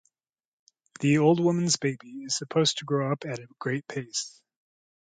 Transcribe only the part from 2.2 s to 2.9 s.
is supposed to